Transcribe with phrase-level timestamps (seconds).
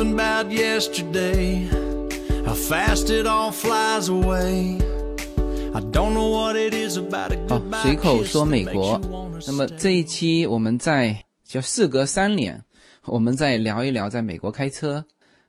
[0.00, 1.68] about yesterday.
[2.44, 4.78] How fast it all flies away.
[5.74, 9.00] I don't know what it is about a goodbye 随口说美国。
[9.46, 12.62] 那么这一期我们在就事隔三年
[13.04, 15.04] 我们再聊一聊在美国开车。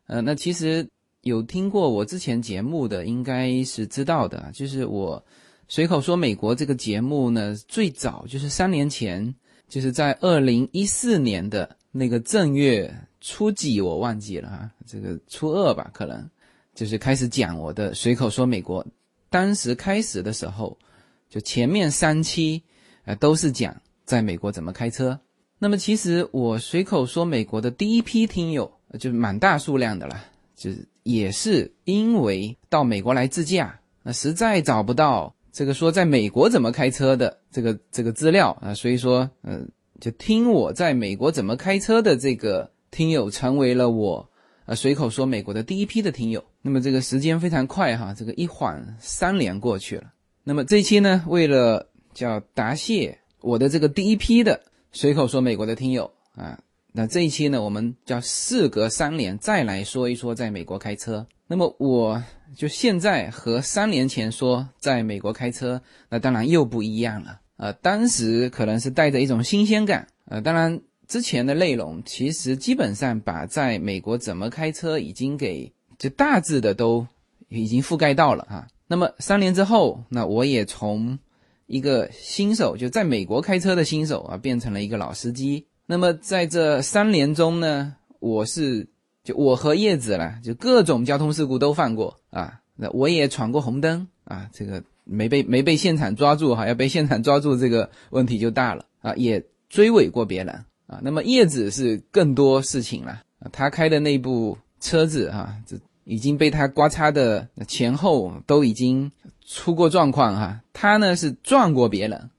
[0.08, 0.88] 呃那其实
[1.22, 5.24] 有听过我之前节目的应该是知道的就是我
[5.68, 9.36] 随口说美国这个节目呢最早就是三年前
[9.68, 16.30] 就是在二零一四年的那个正月初几，我忘记了哈，这个初二吧，可能
[16.76, 18.86] 就是开始讲我的随口说美国。
[19.30, 20.78] 当时开始的时候，
[21.30, 22.64] 就前面三期，
[23.06, 25.20] 呃，都是讲在美国怎么开车。
[25.60, 30.24] 那么其实我随口说美国的第一批听友，就是蛮大数量的了，
[30.56, 39.60] 就是也是因为到美国来自驾，那实在找不到这个说在美国怎么开车的这个这个资料啊，所以说，呃，
[40.00, 44.30] 就听我在美国怎么开车的这个听友，成为了我
[44.66, 46.44] 呃随口说美国的第一批的听友。
[46.62, 50.12] 那么这个时间非常快哈，这个一晃三年过去了。
[50.44, 54.60] 那么这一期呢，为了叫答谢我的这个第一批的
[54.92, 56.60] 随口说美国的听友啊，
[56.92, 61.26] 那这一期呢，我们叫事隔三年再来说一说在美国开车。
[61.50, 62.22] 那么我
[62.56, 67.40] 就现在和三年前说在美国开车，那当然又不一样了。
[67.56, 77.08] 呃，当时可能是带着一种新鲜感，呃，当然之前的内容其实基本上把在美国怎么开车已经给就大致的都
[77.50, 78.68] 已经覆盖到了哈。
[78.88, 81.18] 那么三年之后，那我也从
[81.66, 85.66] 一个新手，就在美国开车的新手啊，变成了一个老司机。
[85.86, 88.88] 那么在这三年中呢，我是
[89.24, 92.62] 就我和叶子了，就各种交通事故都犯过啊。
[92.76, 99.14] 那我也闯过红灯啊，这个没被没被现场抓住哈，要被现场抓住这个问题就大了啊。
[99.16, 101.00] 也追尾过别人啊。
[101.04, 103.22] 那么叶子是更多事情了，
[103.52, 109.12] 他开的那部车子哈、这已经被他刮擦的前后都已经
[109.46, 110.60] 出过状况哈。
[110.74, 112.30] 他呢是撞过别人，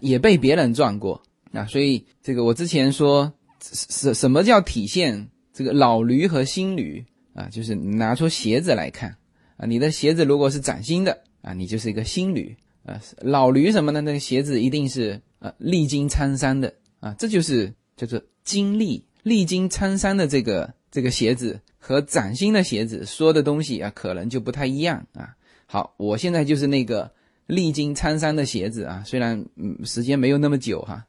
[0.00, 1.64] 也被别人撞过啊。
[1.66, 7.04] 所以这个我之前说什什么叫体现这个老驴和新驴
[7.34, 7.48] 啊？
[7.50, 9.16] 就是拿出鞋子来看
[9.56, 13.00] 啊，你的鞋子如果是崭新的啊，你就是一个新驴啊。
[13.20, 14.00] 老驴什么呢？
[14.00, 25.34] 那个鞋子一定是呃历经沧桑的啊，这就是叫做经历历经沧桑的这个这个鞋子和崭新的鞋子说的东西啊，可能就不太一样啊。
[25.66, 27.12] 好，我现在就是那个
[27.46, 31.04] 历经沧桑的鞋子啊，虽然嗯时间没有那么久哈，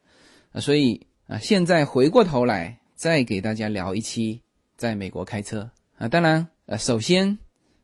[0.52, 4.42] 啊，所以啊，现在回过头来再给大家聊一期
[4.76, 6.08] 在美国开车啊。
[6.08, 7.38] 当然，呃，首先，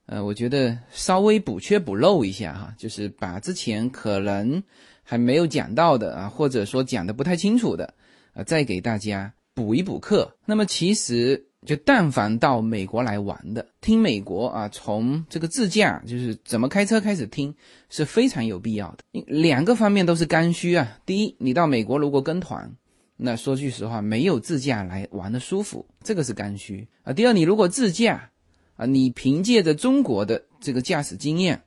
[0.05, 4.63] 呃，我觉得稍微补缺补漏一下哈，就是把之前可能
[5.03, 7.95] 还没有讲到的啊，或者说讲的不太清楚的，
[8.37, 10.37] 啊，再给大家补一补课。
[10.45, 11.45] 那么其实。
[11.65, 17.53] 就但凡到美国来玩的，听美国啊，从这个自驾就是怎么开车开始听
[17.91, 19.21] 是非常有必要的。
[19.27, 20.97] 两个方面都是刚需啊。
[21.05, 22.73] 第一，你到美国如果跟团，
[23.17, 27.13] 那说句实话，没有自驾来玩的舒服，这个是刚需啊。
[27.13, 28.31] 第二，你如果自驾
[28.77, 31.61] 啊，你凭借着中国的这个驾驶经验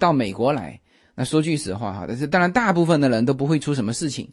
[0.00, 0.80] 到美国来，
[1.14, 4.28] 那说句实话哈，但是当然大部分的人都不会出什么事情，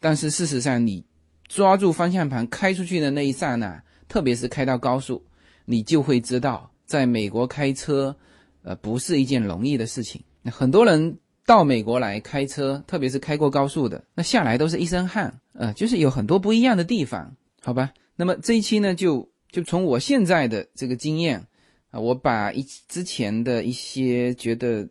[0.00, 1.04] 但是事实上你
[1.48, 3.82] 抓住方向盘开出去的那一刹那。
[4.06, 5.20] 特别是开到高速，
[5.64, 8.14] 你就会知道，在美国开车，
[8.62, 10.22] 呃，不是一件容易的事情。
[10.44, 17.92] 很多人到美国来开车，特别是开过高速的，那下来都是一身汗，呃，就是有很多不一样的地方，好吧？
[18.14, 21.44] 那么这一期呢，就就从我现在的这个经验
[21.90, 24.86] 啊，我把一之前的一些觉得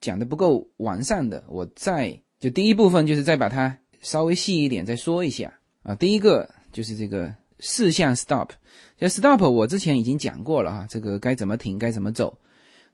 [0.00, 5.52] 讲的不够完善的，我再就第一部分就是再把它稍微细一点再说一下
[5.88, 5.94] 啊。
[5.94, 7.34] 第一个就是这个。
[7.60, 8.50] 四项 stop，
[8.96, 12.38] 这 stop 我之前已经讲过了哈，这个该怎么停，该怎么走。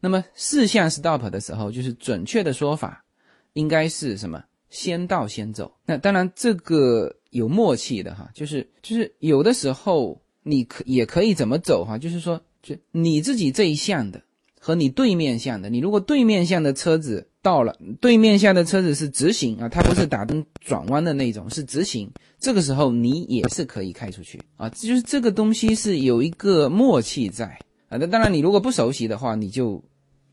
[0.01, 3.05] 那么四项 stop 的时候，就是准确的说法
[3.53, 4.43] 应该是什么？
[4.71, 5.71] 先到先走。
[5.85, 14.23] 那当然这个有默契的哈，就是就是有的时候你可也可以怎么走哈，就是说就你自己这一项的
[14.59, 22.11] 和你对面向的，你如果对面向的车子到了，对面下的车子是直行啊，它不 是打灯转弯的那种，是直行。
[22.41, 27.45] 这个时候你也是可以开出去啊，就是这个东西是有一个默契在
[27.91, 27.99] 啊。
[28.01, 29.85] 那当然，你如果不熟悉的话，你就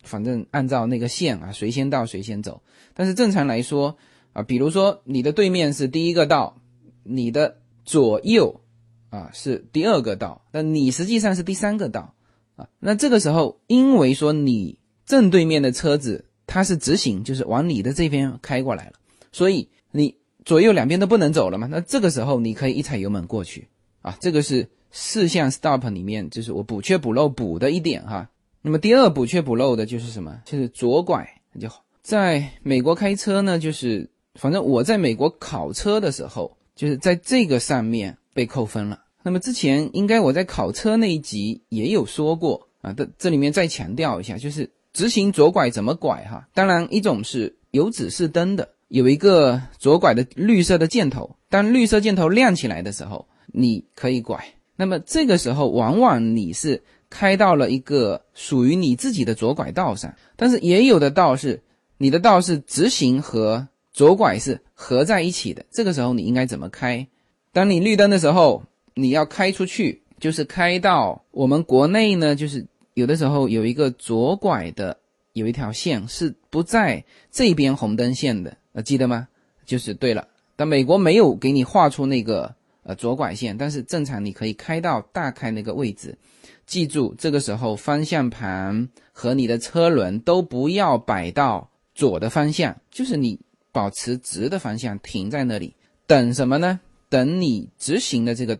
[0.03, 2.63] 反正按照那个线啊，谁先到谁先走。
[2.93, 3.97] 但是正常来说
[4.31, 6.55] 啊，比如说你的对面是第一个道，
[7.03, 8.61] 你的左右
[9.09, 12.15] 啊是第二个道，那你实际上是第三个道
[12.55, 12.69] 啊。
[12.79, 18.93] 那这个时候，因为说你正对面的车子它是直行，就是往你的这边开过来了，
[19.31, 20.15] 所以你。
[20.43, 21.67] 左右两边都不能走了嘛？
[21.69, 23.67] 那这个时候你可以一踩油门过去
[24.01, 28.27] 啊，这个是四项 stop 里面，就是我补缺补漏补的一点哈。
[28.63, 30.41] 那么第二补缺补漏的就是什么？
[30.43, 31.85] 就是左拐就好。
[32.01, 38.99] 在美国开车呢，就是反正我在美国考车的时候，就是在这个上面被扣分了。
[39.21, 46.47] 那么之前应该我在考车那一集也有说过啊，这这里面再强调一下，就是直行左拐怎么拐哈？
[46.53, 54.43] 当然一种是有指示灯的，有一个左拐的绿色的箭头，当绿色箭头亮起来的时候，你可以拐。
[54.75, 61.61] 那么这个时候往往你是开到了一个属于你自己的左拐道上，但是也有的道是
[61.97, 67.07] 你的道是直行和左拐是合在一起的，这个时候你应该怎么开？
[67.53, 68.63] 当你绿灯的时候。
[68.93, 74.97] 你要开出去，就是开到我们国内呢，就是有的时候有一个左拐的，
[75.33, 79.27] 有一条线是不在这边红灯线的，呃，记得吗？
[79.65, 82.53] 就是对了，但美国没有给你画出那个
[82.83, 86.17] 呃左拐线，但是正常你可以开到大概那个位置。
[86.65, 93.39] 记住，这个时候方向盘和你的车轮都不要摆到左的方向，就是你
[93.71, 95.75] 保持直的方向停在那里，
[96.07, 96.79] 等什么呢？
[97.09, 98.59] 等你直行的这个。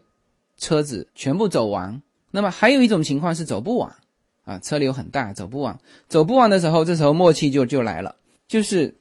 [0.57, 3.91] 车子全部走完，那么还有一种情况是走不完，
[4.43, 5.77] 啊，车流很大，走不完，
[6.07, 8.15] 走不完的时候，这时候默契就就来了，
[8.47, 8.93] 就是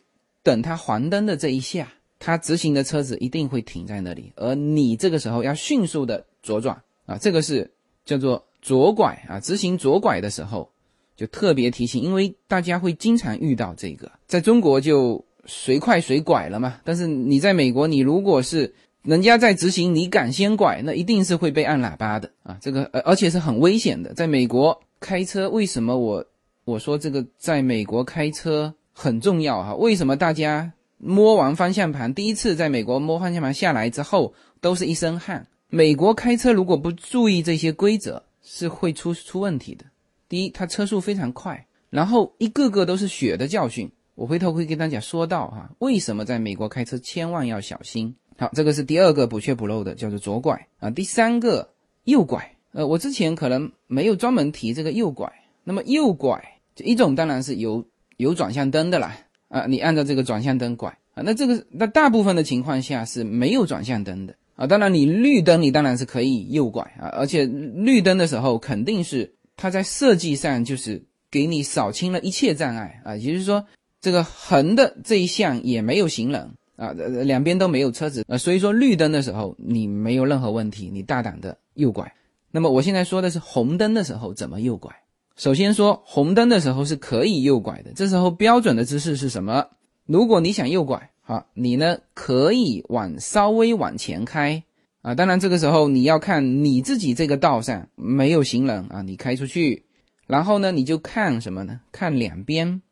[0.43, 7.71] 等他黄灯的这一下，他直行的车子一定会停在那里，而你这个时候要迅速的左转啊，这个是
[8.05, 10.71] 叫做左拐啊，直行左拐的时候
[11.17, 18.75] 就特别提醒，因为大家会经常遇到这个，在中国就随快随拐了嘛，但是你在美国，你如果是。
[19.03, 22.59] 人家在直行，你敢先拐，那一定是会被按喇叭的啊！
[22.61, 24.13] 这个呃，而且是很危险的。
[24.13, 26.25] 在美国开车，为什么我
[26.65, 29.75] 我说这个在美国开车很重要哈？
[29.75, 35.47] 为什么大家摸完方向盘，第一次在美国摸方向盘下来之后，都是一身汗？
[35.69, 39.85] 美国开车如果不注意这些规则，是会出出问题的。
[40.29, 43.91] 第一，它车速非常快，然后一个个都是血的教训。
[44.15, 48.15] 我回头会跟大家说到哈，为什么在美国开车千万要小心。
[48.37, 50.91] 好，这个是第二个补缺补漏的，叫做左拐啊。
[50.91, 51.71] 第三个
[52.05, 55.33] 右拐，呃，我之前可能没有专门提这个右拐。
[55.65, 56.43] 那么右拐
[56.75, 57.85] 就一种当然是有
[58.17, 59.17] 有转向灯的啦，
[59.49, 61.23] 啊，你按照这个转向灯拐啊。
[61.25, 64.67] 那这个那大部分的情况下是没有转向灯的啊。
[64.67, 73.65] 当然你绿灯你当然是可以右拐啊，而且绿灯的时候肯定是它在设计上就是给你扫清了一切障碍啊，也就是说
[74.01, 76.51] 这个横的这一项也没有行人。
[76.77, 82.11] 啊，两边都没有车子，呃，所以说绿灯的时候你没有任何问题，你大胆的右拐。
[82.51, 84.95] 那么我现在说的是红灯的时候怎么右拐。
[85.37, 89.67] 首先说红灯的时候是可以右拐的，这时候标准的姿势是什么？
[90.07, 94.63] 如果你想右拐，好，你呢可以往稍微往前开
[95.03, 99.85] 啊，当然这个时候你要看你自己这个道上没有行人啊，你开出去，
[100.27, 101.81] 然后呢你就看什么呢？
[101.93, 102.83] 看两边，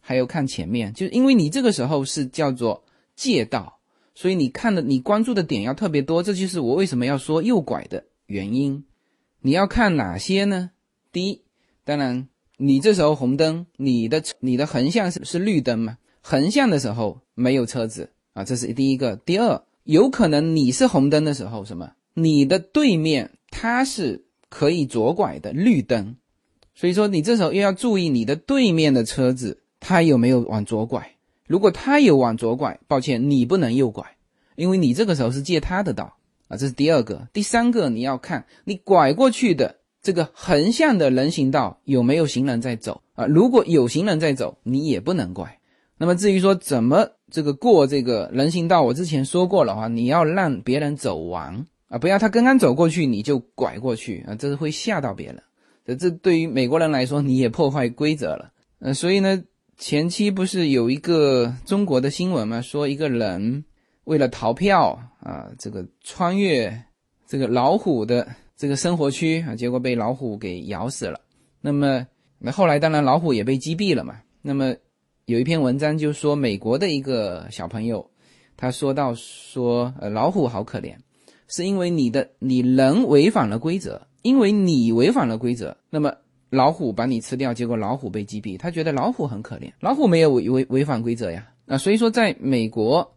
[0.00, 2.82] 还有看前面，就因为你这个时候是叫做。
[3.16, 3.78] 借道，
[4.16, 8.84] 所以你看的、你关注的点要特别多，这就是我为什么要说右拐的原因。
[9.46, 10.70] 你要看哪些呢？
[11.12, 11.42] 第一，
[11.84, 15.98] 当然你这时候红灯，你的你的横向是是绿灯嘛？
[16.22, 19.16] 横向的时候没有车子啊，这是第一个。
[19.16, 21.92] 第二，有可能你是红灯的时候，什么？
[22.14, 26.16] 你的对面它是可以左拐的绿灯，
[26.74, 31.16] 所以说你这时候又要注意你的对面的车子它有没有往左拐。
[31.46, 34.16] 如果他有往左拐，抱歉，你不能右拐，
[34.56, 36.16] 因为你这个时候是借他的道
[36.48, 36.56] 啊。
[36.56, 43.26] 这是第二个，第三个你要看你拐过去的这个横向的人行道有没有行人在走啊。
[43.26, 45.58] 如果有行人在走，你也不能拐。
[45.96, 55.42] 那么至于说怎么这个过这个人行道，我之前说过了哈，你要让别人走完啊，不要他刚刚走过去你就拐过去啊，这是会吓到别人。
[55.86, 58.50] 这这对于美国人来说，你也破坏规则了。
[58.80, 59.42] 呃，所以呢。
[59.76, 62.62] 前期不是有一个中国的新闻吗？
[62.62, 63.64] 说一个人
[64.04, 66.82] 为了逃票啊，这个穿越
[67.26, 71.20] 这个老虎的这个生活区啊，结果被老虎给咬死了。
[71.60, 72.06] 那么
[72.38, 74.20] 那后来当然老虎也被击毙了嘛。
[74.42, 74.74] 那么
[75.24, 78.10] 有一篇文章就说美国的一个小朋友，
[78.56, 80.94] 他说到说呃老虎好可怜，
[81.48, 86.14] 是因为你的你人违反了规则，因为你违反了规则，那么。
[86.50, 91.48] 老虎把你吃掉，结果老虎被击毙，他觉得老虎很可怜，老虎没有违违违反规则呀。
[91.66, 93.13] 啊，所以说在美国，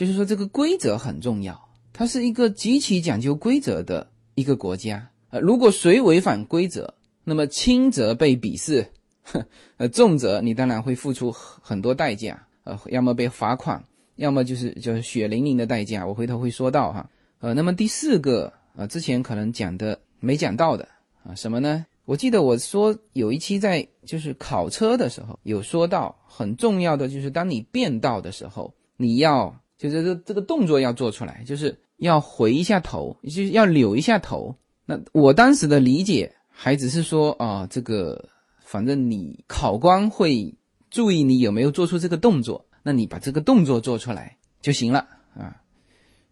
[0.00, 5.06] 就是说这个规则很重要，它是一个极其讲究规则的一个国家。
[5.28, 8.86] 呃，如果谁违反规则，那么轻则被鄙视，
[9.76, 13.84] 呃，重则你当然会付出很多代价，呃，要么被罚款，
[14.16, 16.06] 要么就是就是血淋淋的代价。
[16.06, 17.10] 我回头会说到哈。
[17.40, 20.88] 呃，那么第四个，呃，之前可能讲的没讲到的
[21.24, 21.84] 啊，什么呢？
[22.06, 34.54] 我记得我说有一期在就是考车的时候有说到很重要的就是当你变道的时候，你要就是这这个动作要做出来，就是要回一下头，就是要扭一下头。
[34.84, 38.28] 那我当时的理解还只是说啊，这个
[38.62, 40.54] 反正你考官会
[40.90, 45.56] 注意你有没有做出这个动作，那你把这个动作做出来就行了啊。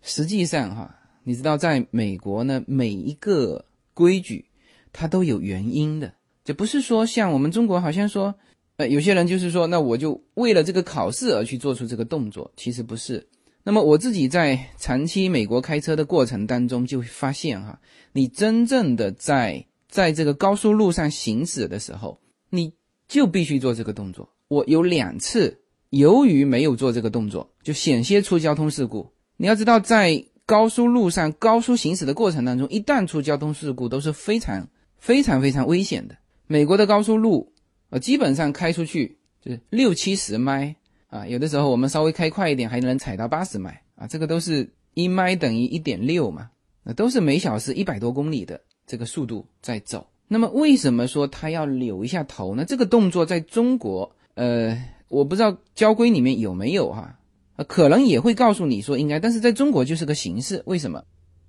[0.03, 3.65] 实际上哈，你知道在美国呢，每一个
[3.95, 4.45] 规矩。
[4.91, 6.15] 它都有原因的，
[6.45, 8.35] 就不是说像我们中国好像说，
[8.79, 13.25] 呃，有些人就是说，那我就为了这个考试而去做出这个动作，其实不是。
[13.69, 17.79] 那么我自己在长期美国开车的过程当中，就会发现哈，
[18.15, 22.73] 你真正的在在这个高速路上行驶的时候，你
[23.07, 24.27] 就必须做这个动作。
[24.49, 25.61] 我有两次
[25.91, 29.13] 由于没有做这个动作，就险些出交通事故。
[29.37, 34.67] 你要知道，在高速路上高速行驶的过程当中，一旦出交通事故，都是非常。
[34.97, 37.53] 非常非常危险的，美国的高速路，
[37.91, 40.75] 呃，基本上开出去就是六七十迈
[41.09, 46.51] 啊，有的时候我们稍微开快一点，还能踩到八十迈啊，这个都是一迈等于一点六嘛，
[46.85, 50.07] 那都是每小时一百多公里的这个速度在走。
[50.29, 52.65] 那么为什么说他要扭一下头呢？
[52.65, 54.77] 这个动作在中国，呃，
[55.09, 57.19] 我不知道交规里面有没有哈，
[57.57, 60.63] 呃，可能也会告诉你说应该，但是在中国就是个形式。
[60.67, 61.03] 为什么？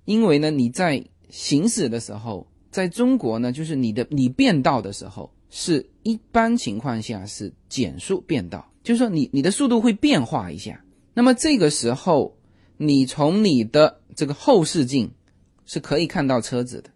[0.04, 2.46] 因为呢，你在行驶的时候。
[2.72, 10.82] 在中国呢，就是你的你变道的时候，是一般情况下是减速变道，就是说你你的速度会变化一下。
[11.14, 12.36] 那么这个时候，
[12.76, 15.10] 你从你的这个后视镜
[15.66, 16.90] 是可以看到车子的。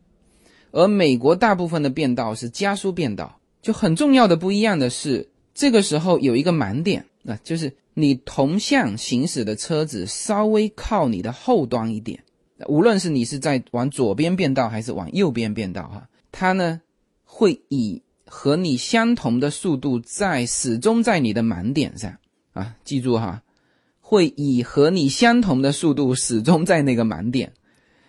[0.73, 12.25] 而美国大部分的变道是加速变道，就很重要的不一样的是，这个时候有一个盲点，那就是你同向行驶的车子稍微靠你的后端一点。
[12.67, 16.81] 无论是你是在往左边变道还是往右边变道，哈，它呢
[17.25, 18.03] 会以
[18.37, 22.19] 和你相同的速度在始终在你的盲点上
[22.53, 23.41] 啊，记住哈，
[24.01, 27.53] 会以和你相同的速度始终在那个盲点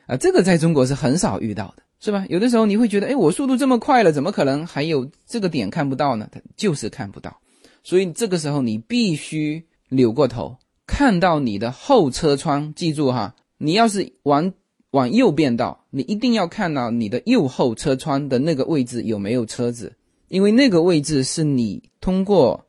[0.08, 2.26] 啊，这个在中国是很少遇到的，是吧？
[2.28, 6.28] 有的时候你会觉得，哎，我速度这么快了，怎么可能还有这个点看不到呢？
[6.32, 7.40] 它就是看不到，
[7.84, 13.36] 所以这个时候你必须扭过头，看到你的后车窗，记住哈。
[13.60, 14.52] 你要是往
[14.90, 19.96] 往右变道，你一定要看到你的右后车窗的那个位置有没有车子，
[20.28, 22.66] 因为那个位置是你通过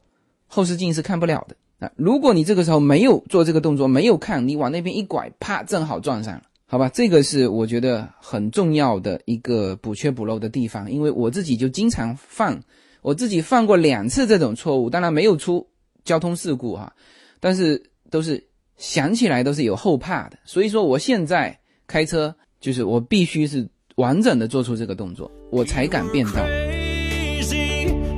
[0.46, 1.90] 后视镜是看不了的啊。
[1.96, 6.88] 如果你这个时候没有做这个动作，没有看，你往那边一拐，啪，正好撞上了，好吧？
[6.88, 12.60] 这个是我觉得很重要的一个补缺补漏的地方，因为我自己就经常犯，
[13.02, 15.66] 我自己犯过两次这种错误，当然没有出
[16.04, 16.92] 交通事故哈，
[17.40, 18.42] 但是都是。
[18.78, 26.44] 想起来都是有后怕的，所以说我现在开车就是我必须是完整的做出这个动作，我才敢变道。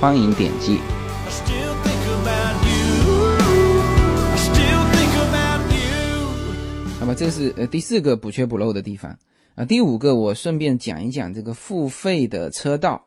[0.00, 0.78] 欢迎点击。
[6.98, 9.18] 那么这是呃第四个补缺补漏的地方
[9.56, 13.06] 啊，第五个我顺便讲一讲这个付费的车道。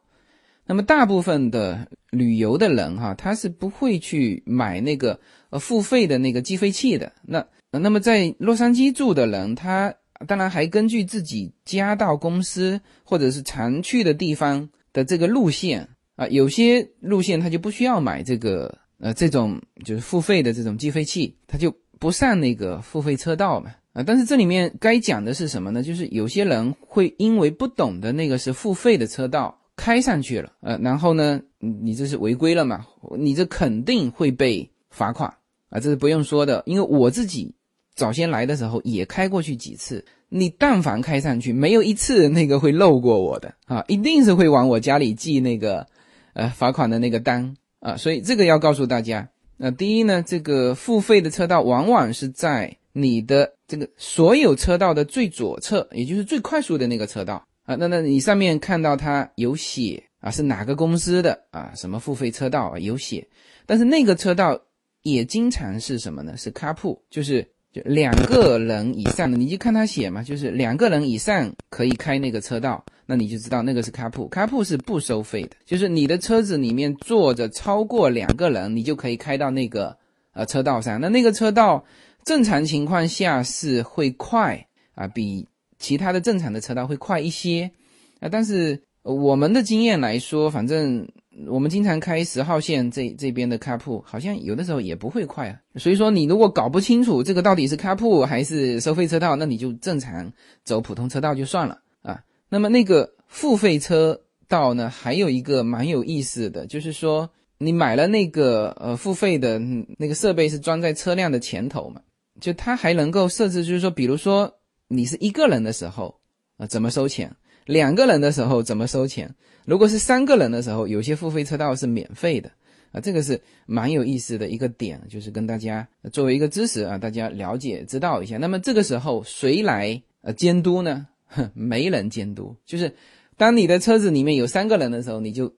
[0.67, 5.19] 那么大部分的旅游的人哈，他是不会去买那个
[5.49, 7.11] 呃付费的那个计费器的。
[7.23, 9.91] 那那么在洛杉矶住的人，他
[10.27, 15.89] 当然还根据自己家到公司或者是常去的地方的这个路线
[16.29, 24.03] 有些路线他就不需要买这个呃这种就是付费的这种计费器，他就不上那个付费车道嘛啊。
[24.03, 25.81] 但是这里面该讲的是什么呢？
[25.81, 29.59] 就是有些人会因为不懂得那个是付费的车道。
[29.75, 32.85] 开上去了，呃，然后呢，你这是违规了嘛？
[33.17, 35.27] 你这肯定会被罚款
[35.69, 36.61] 啊，这是不用说的。
[36.67, 37.51] 因为我自己
[37.95, 45.85] 早先来的时候也开过去几次，你但凡开上去，没有一次那个会漏过我的啊，一定是会往我家里寄那个
[46.33, 47.97] 呃罚款的那个单啊。
[47.97, 57.43] 所以这个要告诉大家，那第一呢，这个付费的车道往往是在你的这个所有车道的最左侧，也就是最快速的那个车道。
[57.63, 61.71] 啊，那那你上面看到它有写啊，是哪个公司的啊？
[61.75, 62.77] 什么付费车道啊？
[62.77, 63.25] 有写，
[63.65, 64.59] 但是那个车道
[65.01, 66.35] 也经常是什么呢？
[66.35, 79.97] 是卡铺，就是就两个人以上的，你就看他写嘛，就是两个人以上可以开那个车道，那你就知道那个是卡铺，卡铺是不收费的，就是你的车子里面坐着超过两个人，你就可以开到那个
[80.33, 81.01] 呃车道上。
[81.01, 81.83] 那那个车道
[82.23, 84.63] 正常情况下是会快
[84.93, 85.47] 啊，比
[85.79, 87.71] 其他的正常的车道会快一些
[88.19, 91.07] 啊，但是我们的经验来说，反正。
[91.47, 95.59] 我们经常开十号线这这边的卡铺，好像有的时候也不会快啊。
[95.75, 100.31] 所以说，你如果搞不清楚这个到底是卡铺还是收费车道，那你就正常
[100.63, 102.23] 走普通车道就算了啊。
[102.49, 109.59] 那么那个付费车道呢，还有一个蛮有意思的，就是说你买了那个呃付费的
[109.97, 111.99] 那个设备是装在车辆的前头嘛，
[112.39, 114.53] 就它还能够设置，就是说，比如说
[114.87, 116.13] 你是一个人的时候
[116.57, 117.35] 啊，怎么收钱？
[117.65, 119.33] 两个人的时候怎么收钱？
[119.65, 122.51] 如果是三个人的时候，有些付费车道是免费的
[122.91, 128.37] 啊，这个是蛮有意思的一个点，就是跟大家作为一个知识啊，大家了解知道一下。
[128.37, 131.07] 那么这个时候谁来呃监督呢？
[131.27, 132.55] 哼，没人监督。
[132.65, 132.93] 就是
[133.37, 135.51] 当你的车子里面有三个人的时候，你就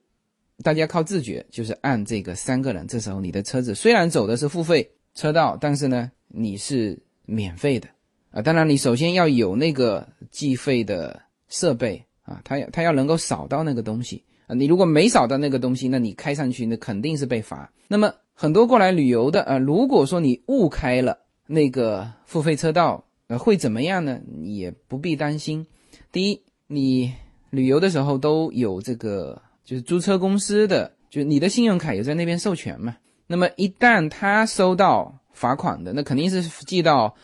[0.62, 2.86] 大家靠自觉，就是按这个三个人。
[2.86, 7.88] 这时候你的车子虽然走的是付费车道，但是呢你是免费的
[8.30, 8.40] 啊。
[8.40, 12.02] 当然你首先要有那个计费的设备。
[12.28, 17.70] 啊，他要他要能够扫到那个东西啊，你如果没扫到那个东西，那你开上去那肯定是被罚。
[17.86, 24.18] 那么很多过来旅游的啊，如果说你误开了那个付费车道，呃，会怎么样呢？
[24.42, 25.64] 也不必担心。
[26.10, 27.12] 第一，你
[27.50, 32.96] 旅游的时候都有这个就是租车公司的，就你的信用卡有在那边授权嘛。
[33.28, 37.14] 那么一旦他收到罚款的，那肯定是寄到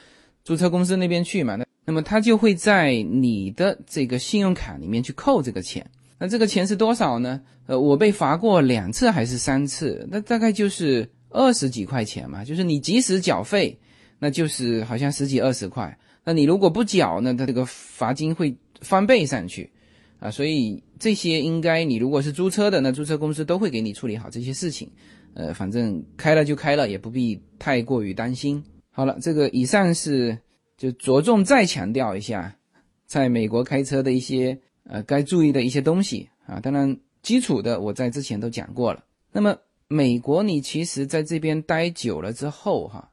[0.45, 1.57] 租车公司那边去嘛。
[1.57, 5.87] 那那么他就会在你的这个信用卡里面去扣这个钱，
[6.19, 7.39] 那这个钱是多少呢？
[7.67, 12.43] 呃，我被罚过两次还是三次，那大概就是二十几块钱嘛。
[12.43, 13.79] 就是你及时缴费，
[14.19, 15.95] 那就是好像十几二十块。
[16.25, 19.71] 那你如果不缴呢，他这个罚金会翻倍上去
[20.19, 20.31] 啊。
[20.31, 24.91] 所以这些应该你如果是租车的，那租车公司都会给你处理好这些事情。
[25.35, 28.65] 呃，反正开了就开了，也不必太过于担心。
[28.93, 30.39] 好了，这个以上是。
[30.77, 32.57] 就着重再强调一下，
[33.07, 39.05] 在美国开车的一些呃该注意的一些东西啊，当然基础的我在之前都讲过了。
[39.31, 39.57] 那么
[39.89, 43.11] 美国你其实在这边待久了之后哈，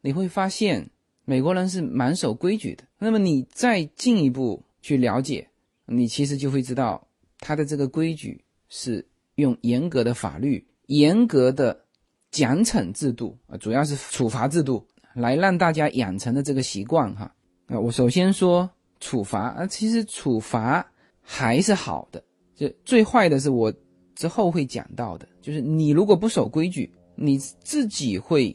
[0.00, 0.88] 你会发现
[1.24, 2.84] 美国人是蛮守规矩的。
[2.98, 5.48] 那么你再进一步去了解，
[5.86, 7.06] 你其实就会知道
[7.38, 11.84] 他的这个规矩是用严格的法律、严格的
[12.30, 14.86] 奖惩制度啊，主要是处罚制度。
[15.14, 17.30] 来让大家养成的这个习惯哈
[17.66, 18.68] 啊，我首先说
[19.00, 20.86] 处罚啊，其实处罚
[21.20, 22.22] 还是好的，
[22.54, 23.72] 就最坏的是我
[24.14, 28.54] 之后会讲到的，就是你如果不守规矩，你自己会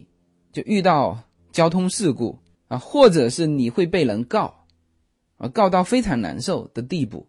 [0.52, 1.17] 就遇到
[1.52, 4.54] 交通事故啊，或者是你会被人告
[5.38, 7.28] 啊，告到非常难受的地步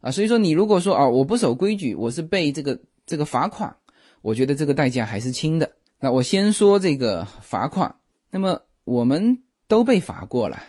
[0.00, 3.74] 啊，所以说你如果说啊我不守规矩，我是被这个这个罚款，
[4.22, 5.70] 我觉得这个代价还是轻的。
[5.98, 7.94] 那我先说这个罚款。
[8.30, 10.62] 那么我们都被罚过了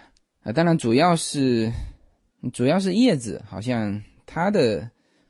[0.44, 1.72] 啊，当然主要是
[2.52, 4.90] 主要是叶子，好像他的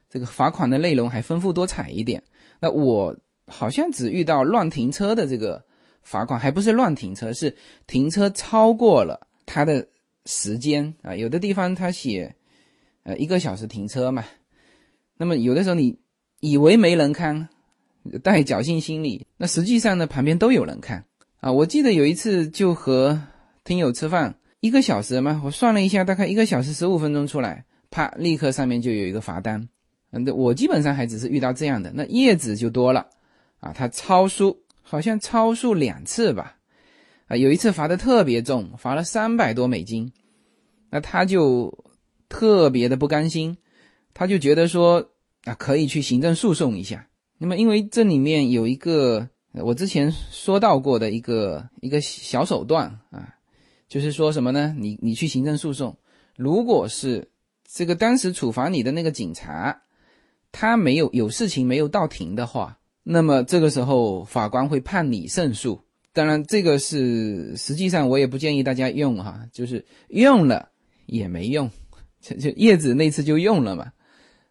[0.10, 2.24] 这个罚款的内容还丰富多彩一点。
[2.60, 3.16] 那我
[3.48, 5.64] 好像只遇到乱停车的这个
[6.04, 7.54] 罚款，还不是乱停车，是
[7.86, 9.86] 停车超过了他的
[10.26, 11.14] 时间啊。
[11.14, 12.34] 有的地方他写
[13.04, 14.24] 呃一个小时停车嘛，
[15.18, 16.00] 那么有的时候你
[16.40, 17.50] 以为没人看，
[18.24, 21.04] 带侥幸心理，那实际上呢旁边都有人看。
[21.42, 23.20] 啊，我记得有一次就和
[23.64, 29.68] 听友吃饭，一个小时嘛，我算了一下，大概一个小时十五分钟出来，啪，立刻上面就有一个罚单。
[30.12, 33.08] 嗯，我基本上还只是遇到这样的，那叶子就多了，
[33.60, 36.58] 啊，他超速，好像超速两次吧，
[37.26, 40.14] 啊，有一次罚的特别重，罚了三百多美金，
[40.92, 41.76] 那他就
[42.30, 43.58] 特别的不甘心，
[44.14, 45.10] 他就觉得说
[45.46, 47.08] 啊，可以去行政诉讼一下。
[47.40, 49.28] 那么因为这里面有一个。
[49.54, 53.36] 我之前说到过的一个一个小手段啊，
[53.90, 54.74] 就是说什么呢？
[54.80, 55.98] 你你去行政诉讼，
[56.38, 57.30] 如果是
[57.66, 59.82] 这个当时处罚你的那个警察，
[60.54, 65.82] 他没有有事情没有到庭的话，那么这个时候法官会判你胜诉。
[66.14, 70.70] 当然，这个是实际上我也不建议大家用哈，就是用了
[71.06, 71.70] 也没用，
[72.22, 73.92] 就就叶子那次就用了嘛。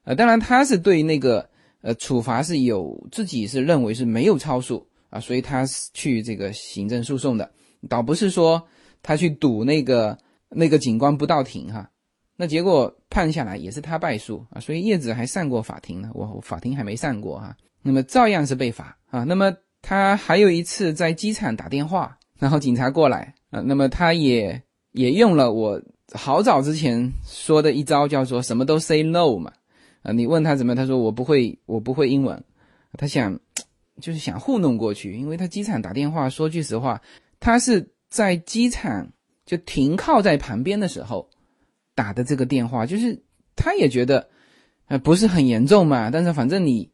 [0.04, 1.48] 呃，当然他是对那个
[1.82, 4.86] 呃处罚是有自己是认为是没有超速。
[5.10, 7.50] 啊，所以他是去这个行政诉讼的，
[7.88, 8.62] 倒不是说
[9.02, 10.16] 他去赌那个
[10.48, 11.90] 那个警官不到庭哈，
[12.36, 19.24] 那结果判下来也是他败诉啊，所以叶子还上过法庭呢，我法庭还没上过哈，那么照样是被罚啊。
[19.24, 25.80] 那么他还有一次在机场打电话，然后警察过来啊，那么他也也用了我
[26.12, 29.52] 好早之前说的一招，叫做什么都 say no 嘛。
[30.02, 32.42] 啊，你问他怎么，他说我不会，我不会英文。
[32.96, 33.38] 他想
[34.00, 37.00] 就是想糊弄过去，因为他机场打电话，说句实话，
[37.38, 39.12] 他是在机场
[39.46, 41.28] 就停靠在旁边的时候
[41.94, 43.22] 打的这个电话，就是
[43.54, 44.28] 他也觉得
[44.88, 46.90] 呃不是很严重嘛，但是反正你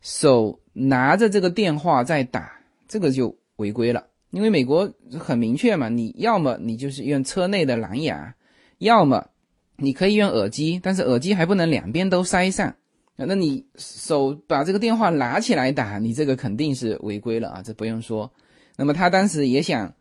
[0.00, 4.06] 手拿着这个电话在打，这个就违规了。
[4.30, 8.34] 因为美国很明确嘛，你要么你就是用车内的蓝牙，
[8.78, 9.28] 要么
[9.76, 12.74] 你可以用耳机，但是耳机还不能两边都塞上。
[13.26, 18.30] 那你手把这个电话拿起来打，你这个肯定是违规了啊，这不用说。
[18.76, 19.94] 那么他当时也想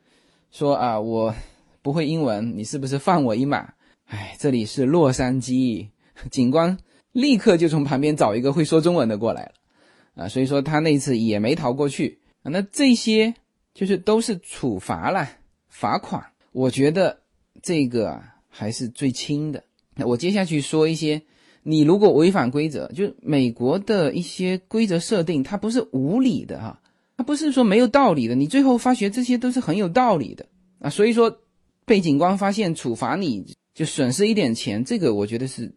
[0.51, 1.33] 说啊，我
[1.81, 3.73] 不会英文，你是不是放我一马？
[4.05, 5.87] 哎，这里是洛杉矶，
[6.29, 6.77] 警官
[7.11, 12.19] 立刻就从旁边找一个会说中文的过来了啊，所以说他那次也没逃过去。
[12.43, 13.33] 那这些。
[13.73, 15.29] 就是都是处罚了，
[15.69, 16.21] 罚款。
[16.51, 17.21] 我觉得
[17.63, 19.63] 这个还是最轻的。
[19.95, 21.21] 那我接下去说一些，
[21.63, 26.79] 你如果违反规则，就是美国的一些规则设定，它不是无理的哈，
[27.17, 28.35] 它不是说没有道理的。
[28.35, 30.45] 你最后发觉这些都是很有道理的
[30.79, 30.89] 啊。
[30.89, 31.39] 所以说，
[31.85, 35.71] 被警官发现处罚你就损失一点钱，这个我觉得是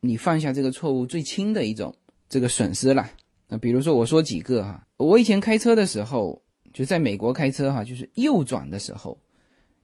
[0.00, 1.94] 你犯下这个错误最轻的一种
[2.28, 3.10] 这个损失了。
[3.48, 6.40] 那比如说我说几个哈，我以前开车的时候。
[6.72, 9.16] 就在美国开车哈，就是右转的时候，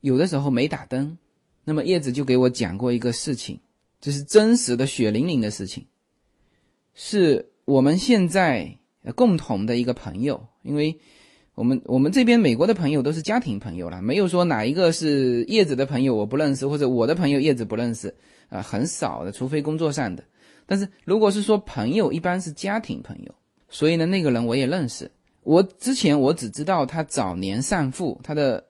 [0.00, 1.16] 有的时候没打灯。
[1.62, 3.57] 那么叶子就给我讲过一个事情，
[4.00, 5.84] 这是真实的血淋淋的事情，
[6.94, 8.78] 是我们现在
[9.14, 10.98] 共同的一个朋友，因为
[11.54, 18.14] 我们我们这边美国的朋友都是家庭朋友了，没有说哪一个是叶子的朋友我不认识，或者我的朋友叶子不认识
[18.48, 20.24] 啊，很少的，除非工作上的。
[20.66, 23.34] 但是如果是说朋友，一般是家庭朋友，
[23.68, 25.10] 所以呢，那个人我也认识。
[25.42, 28.64] 我之前我只知道他早年丧父，他的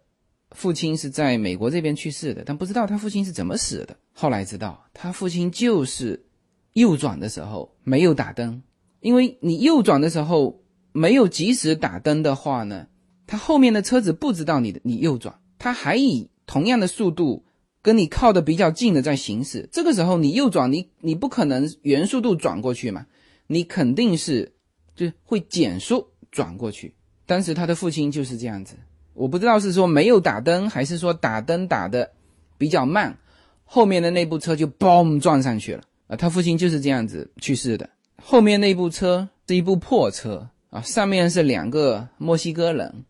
[0.53, 3.97] 父亲是在美国这边去世的，但不知道他父亲是怎么死的。
[4.13, 6.25] 后来知道他父亲就是
[6.73, 8.63] 右转的时候没有打灯，
[9.01, 12.87] 因为你右转的时候没有及时打灯的话呢，
[13.27, 17.45] 他后面的车子不知道你的你右转，他还以同样的速度
[17.83, 23.07] 跟你靠的比较近的在行驶，这个时候你右转，你你不可能原速度转过去嘛，
[23.47, 24.53] 你肯定是
[24.95, 26.07] 就会减速。
[26.33, 26.95] 转过去，
[27.27, 28.77] 当时他的父亲就是这样子，
[29.15, 32.11] 我不知道是说没有打灯，还是说打灯打的
[32.57, 33.17] 比较慢，
[33.65, 36.17] 后面的那部车就嘣撞上去了啊！
[36.17, 37.89] 他父亲就是这样子去世的。
[38.23, 43.05] 后面那部车是一部破车啊，上面是两个墨西哥人，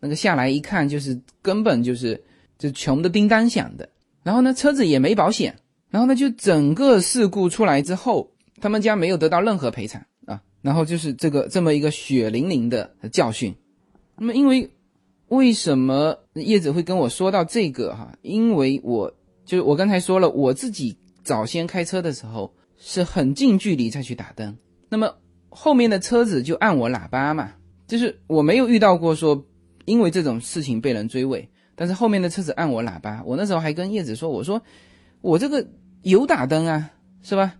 [0.00, 2.22] 那个下来一看就是根本就是
[2.58, 3.88] 就穷的叮当响的。
[4.22, 5.56] 然后呢，车子也没保险，
[5.90, 10.40] 然后呢，就整个事故出来之后，他们家没有得到任何赔偿啊。
[10.62, 13.54] 然后就是这个这么一个血淋淋的教训。
[14.18, 14.68] 那么，因为
[15.28, 18.16] 为什么叶子会跟我说到这个哈？
[18.22, 19.12] 因为我
[19.44, 24.56] 就是我刚才说了，我自己早先开车的时候是很近距离再去打灯。
[24.88, 25.12] 那么
[25.48, 27.52] 后面的车子就按我喇叭嘛，
[27.88, 29.44] 就是我没有遇到过说
[29.84, 34.62] 因为这种事情被人追尾，但是后面的车子按我喇叭，我那时候还跟叶子说，我说
[35.22, 35.66] 我这个
[36.02, 36.90] 有打灯啊，
[37.22, 37.54] 是吧？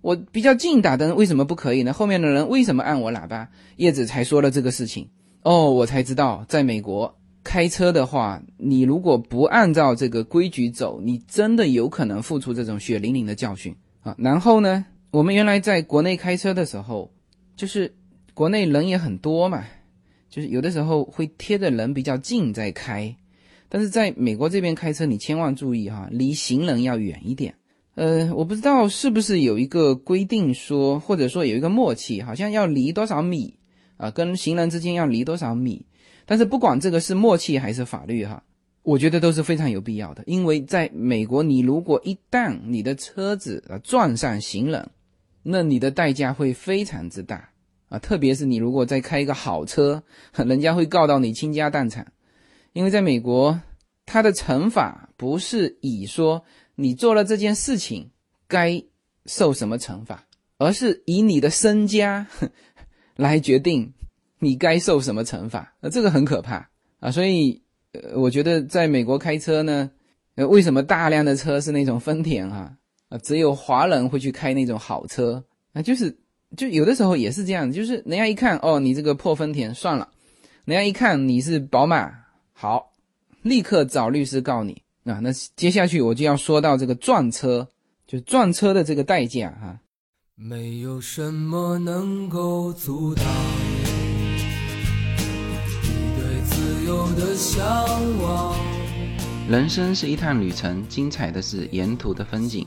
[0.00, 1.92] 我比较近打灯，为什么不可以呢？
[1.92, 3.48] 后面的人为什么按我喇叭？
[3.76, 5.08] 叶子才说了这个事情
[5.44, 14.14] 哦，我才知道，在美国开车的话，你如果不按照这个规矩走，你真的有可能付出这种血淋淋的教训啊。
[14.16, 17.12] 然后呢，我们原来在国内开车的时候，
[17.56, 17.94] 就是
[18.32, 19.64] 国内人也很多嘛，
[20.30, 23.14] 就是有的时候会贴着人比较近在开，
[23.68, 27.54] 但是在美国这边开车，你千万注意哈，离行人要远一点。
[27.96, 33.54] 呃，我不知道是不是有一个规定说，或者说有一个默契，好像要离多少米
[34.04, 35.86] 啊，跟行人之间要离多少米。
[36.26, 38.42] 但是不管这个是默契还是法律哈，
[38.82, 40.22] 我觉得都是非常有必要的。
[40.26, 44.90] 因为在美国，你如果一旦你的车子啊撞上行人，
[45.42, 47.48] 那你的代价会非常之大
[47.88, 47.98] 啊。
[47.98, 50.02] 特别是你如果再开一个好车，
[50.34, 52.12] 人家会告到你倾家荡产。
[52.72, 53.58] 因为在美国，
[54.04, 56.44] 它的惩罚不是以说。
[56.76, 58.10] 你做了这件事情，
[58.48, 58.82] 该
[59.26, 60.24] 受什么惩罚？
[60.58, 62.26] 而是以你的身家
[63.16, 63.92] 来决定
[64.38, 65.74] 你该受什么惩罚。
[65.80, 66.68] 那这个很可怕
[67.00, 67.10] 啊！
[67.10, 69.90] 所以，呃，我觉得在美国开车呢，
[70.34, 72.72] 呃，为什么大量的车是那种丰田啊？
[73.08, 75.82] 啊，只有华人会去开那种好车啊？
[75.82, 76.16] 就是，
[76.56, 80.08] 就有的时候也是这样，就是人家一看，哦，你这个破丰田，算了；
[80.64, 82.12] 人家一看你是宝马，
[82.52, 82.92] 好，
[83.42, 84.82] 立刻找律师告你。
[85.04, 87.68] 啊，那接下去我就要说到这个撞车，
[88.06, 89.78] 就撞车的这个代价哈。
[90.36, 93.24] 没有什么能够阻挡
[95.80, 97.64] 你对自由的向
[98.20, 98.56] 往。
[99.48, 102.66] 人生是一趟旅程，精彩的是沿途的风景。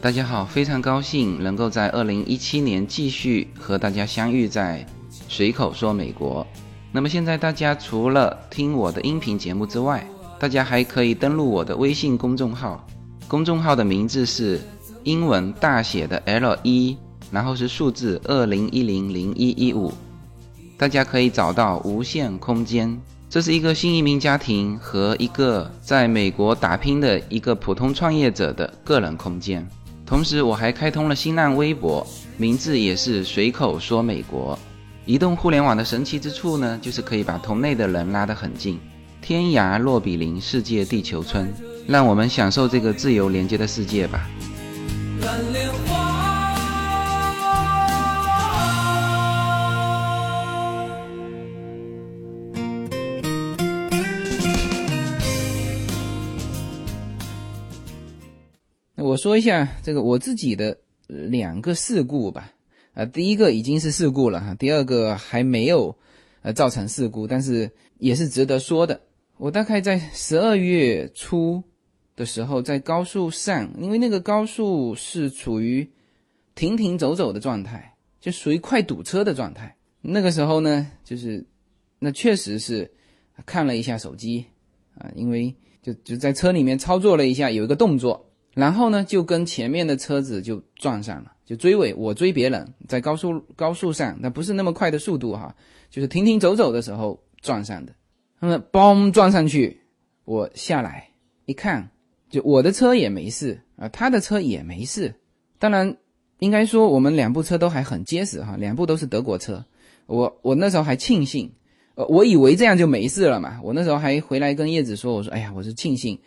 [0.00, 4.86] 大家好，非常高兴能够在二零一七年继续和大家相遇在
[5.28, 6.46] 随口说美国。
[6.90, 10.08] 那么现在大家除了听我的音频节目之外，
[10.40, 12.86] 大家还可以登录我的微信公众号，
[13.28, 14.58] 公众号的名字是
[15.04, 16.96] 英文大写的 L 一，
[17.30, 19.92] 然后是数字二零一零零一一五，
[20.76, 22.98] 大家可以找到无限空间。
[23.28, 29.66] 这是一个新移民家庭和一个在美国打拼的一个普通创业者的个人空间。
[30.06, 34.58] 同时，我还开通了新浪微博，名字也是随口说美国。
[35.04, 38.78] 移动互联网的神奇之处呢，就是可以把同类的人拉得很近，
[39.20, 41.52] 天涯若比邻，世界地球村。
[41.86, 44.26] 让我们享受这个自由连接的世界吧。
[45.24, 46.12] 蓝莲花。
[58.96, 62.50] 我说一下这个我自己的两个事故吧，
[62.94, 65.96] 啊，第一个已经是事故了哈，第二个还没有
[66.42, 69.00] 呃造成事故，但是也是值得说的。
[69.36, 71.62] 我大概在十二月初
[72.16, 75.88] 的时候，在高速上，因为那个高速是处于
[76.54, 79.76] 停停走走的状态，就属于快堵车的状态。
[80.00, 81.44] 那个时候呢，就是
[81.98, 82.90] 那确实是
[83.46, 84.44] 看了一下手机
[84.96, 88.30] 啊，因为就就在车里面操作了一下，有一个动作。
[88.52, 91.92] 然后呢，就跟前面的车子就撞上了，就追尾。
[91.94, 95.52] 我追别人，在高速高速上，那不是那么快的速度哈，
[95.90, 97.92] 就是停停走走的时候撞上的。
[98.38, 99.80] 那么嘣撞上去，
[100.24, 101.08] 我下来
[101.46, 101.90] 一看，
[102.34, 105.14] 就我的车也没事啊，他的车也没事。
[105.60, 105.96] 当然，
[106.40, 109.64] 应该说我们两部车都还很结实哈，两部都是德国车。
[110.06, 111.52] 我我那时候还庆幸，
[111.94, 113.60] 呃，我以为这样就没事了嘛。
[113.62, 116.18] 我那时候还回来跟叶子说，我说哎呀，我是庆幸，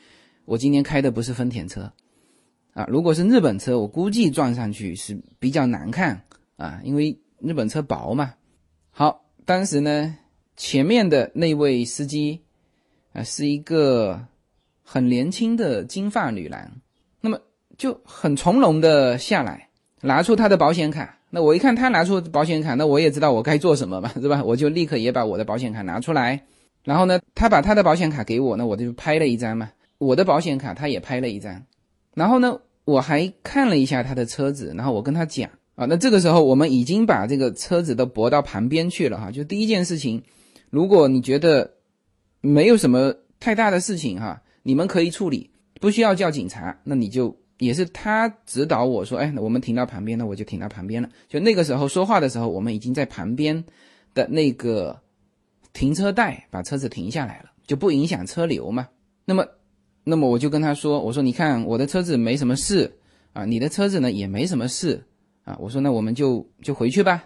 [0.46, 1.92] 我今天开的不是丰田车。
[2.72, 6.24] 啊，如果是日本车，我估计撞上去是比较难看
[6.56, 8.34] 啊，因为日本车薄嘛。
[8.92, 10.16] 好，当时呢，
[10.56, 12.40] 前面的那位司机
[13.12, 14.26] 啊，是一个
[14.90, 16.72] 很年轻的金发女郎，
[17.20, 17.38] 那么
[17.78, 19.68] 就很从容的下来，
[20.00, 21.20] 拿出她的保险卡。
[21.30, 24.42] 那我一看她拿出保险卡，那我也知道我该做什么嘛， 是吧？
[24.46, 26.42] 我就立刻也把我的保险卡拿出来，
[26.86, 31.64] 然后呢，他把他的保险卡给我，那我就拍了一张嘛，我的保险卡他也拍了一张，
[32.16, 32.60] 然后呢。
[32.88, 39.30] 我还看了一下他的车子，然后我跟他讲啊，那这个时候我们已经把这个车子都泊到旁边去了哈。
[39.30, 40.24] 就第一件事情，
[40.70, 41.70] 如果你觉得
[42.40, 45.50] 没有什么太大的事情哈，你们可以处理，
[45.80, 51.10] 不需要叫警察，那你就也是他指导我说，哎，我们停到旁边，那我就停到旁边了。
[51.30, 53.64] 就那个时候说话的时候，我们已经在旁边
[54.14, 55.00] 的那个
[55.72, 58.90] 停车带把车子停下来了，就不影响车流嘛。
[59.24, 59.46] 那么。
[60.10, 62.90] 那么我就跟他说：“我说你看我的车子没什么事
[63.34, 65.04] 啊，你的车子呢也没什么事
[65.44, 65.58] 啊。
[65.60, 67.26] 我说那我们就就回去吧。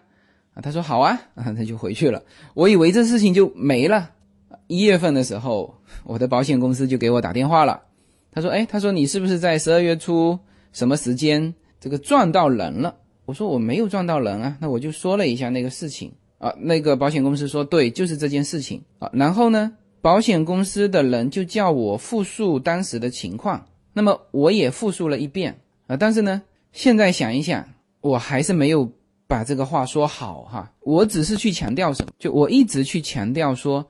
[0.56, 2.24] 啊，他说好啊，啊他就回去了。
[2.56, 4.10] 我以为这事情就没了。
[4.72, 7.82] 一月份的时候，我的保险公司就给我打电话了。
[8.32, 10.40] 他说：哎，他说你是不是在十二月初
[10.72, 12.96] 什么时间这个撞到人了？
[13.26, 14.58] 我说我没有撞到人啊。
[14.62, 16.54] 那我就说了一下那个事情啊。
[16.58, 19.10] 那个保险公司说对，就是这件事情啊。
[19.14, 25.56] 然后呢？”保险公司的人就叫我复述当时的情况，那么我也复述了一遍
[25.86, 25.96] 啊。
[25.96, 27.64] 但是呢，现在想一想，
[28.02, 28.92] 我还是没有
[29.28, 30.72] 把这个话说好哈。
[30.80, 33.86] 我只是去强调什么，就我一直去强调说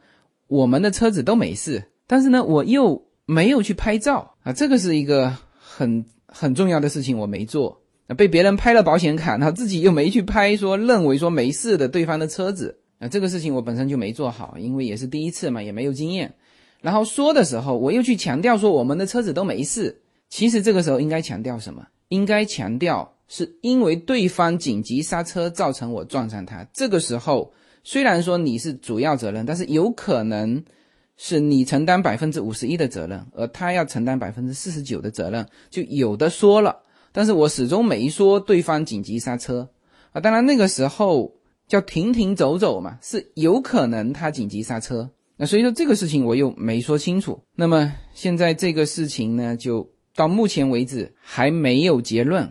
[0.51, 4.51] 我们的车子都没事，但是呢，我又没有去拍照啊。
[4.51, 7.81] 这个是一个很很重要的事情，我没做
[8.17, 12.77] 被别人拍了保险卡，他自己又没去拍，说认为说没事的对方的车子。
[12.99, 16.33] 那这个事情我本身就没做好，因为也是第一次嘛，也没有经验。
[16.81, 20.01] 然后说的时候，我又去强调说我们的车子都没事。
[20.27, 21.87] 其实这个时候应该强调什么？
[22.09, 26.67] 应该强调是因为对方紧急刹车造成我撞上他。
[26.73, 30.63] 这个时候虽然说你是主要责任，但是有可能
[31.17, 36.77] 是你承担百分之五十一的责任，而他要承担百分之四十九的责任，就有的说了。
[37.11, 39.69] 但是我始终没说对方紧急刹车
[40.11, 40.21] 啊。
[40.21, 41.33] 当然那个时候。
[41.67, 47.41] 叫停停走走嘛，是有可能他紧急刹车，那所以说这个事情我又没说清楚。
[47.55, 52.43] 那么现在这个事情呢，就到目前为止还没有结论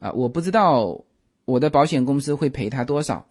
[0.00, 1.04] 啊，我不知道
[1.44, 3.24] 我的保险公司会赔他多少，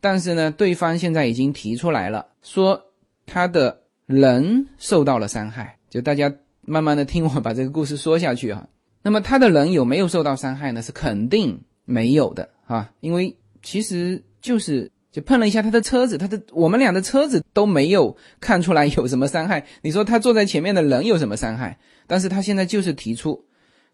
[0.00, 2.80] 但是呢，对方现在已经提出来了，说
[3.26, 5.76] 他的人受到了伤害。
[5.88, 6.32] 就大家
[6.62, 8.66] 慢慢的听我把这个故事说下去哈。
[9.02, 10.82] 那么他的人有没有受到伤害呢？
[10.82, 14.22] 是肯定没有的啊，因为其实。
[14.42, 19.66] 就是就碰了一下他的车子，他的我们俩的车子都没有看出来有什么伤害。
[19.82, 21.78] 你说他坐在前面的人有什么伤害？
[22.06, 23.44] 但是他现在就是提出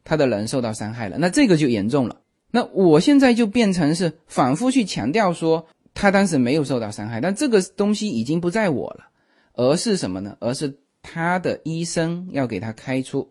[0.05, 2.21] 他的人受到伤害了，那这个就严重了。
[2.53, 5.67] 那我现在就变成是反复去强调说
[5.97, 9.09] 他当时没有受到伤害，但这个东西已经不在我了，
[9.55, 10.37] 而是什么呢？
[10.39, 13.29] 而是他的医生要给他开出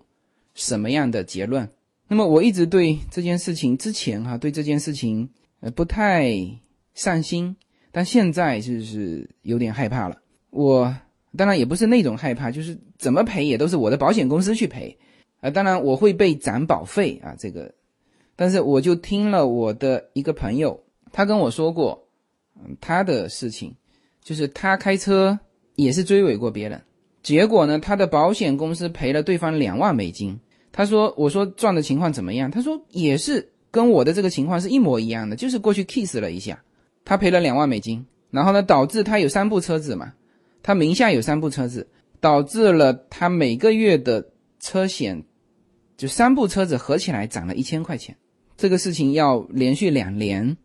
[0.55, 1.69] 什么样的结论？
[2.07, 5.29] 那么我一直对这件事情之前哈对这件事情
[5.61, 6.35] 呃不太
[6.93, 7.55] 上心。
[7.91, 10.17] 但现在就是有点害怕了。
[10.49, 10.93] 我
[11.37, 14.97] 当然也不是那种害怕，就是怎么赔也都是我的保险公司去赔
[15.39, 15.49] 啊。
[15.49, 17.73] 当然我会被涨保费啊，这个。
[18.35, 22.04] 但是我就听了我的一个朋友，他跟我说过，
[22.81, 23.75] 他的事情
[24.23, 25.37] 就是他开车
[25.75, 26.81] 也是追尾过别人，
[27.21, 30.39] 结果呢，他的保险公司赔了对方两万美金。
[30.71, 36.61] 他说：“我说撞的情况怎么样？”他说：“也是跟我的这个情况是一模一样的，就是过去 kiss 了一下。”
[37.05, 40.13] 他赔了两万美金，然后呢，导致他有三部车子嘛，
[40.61, 41.87] 他名下有三部车子，
[42.19, 44.27] 导致了他每个月的
[44.59, 45.23] 车险，
[45.95, 48.13] 就三部车子合起来涨了一千块钱。
[48.57, 50.57] 这个事情要连续两年，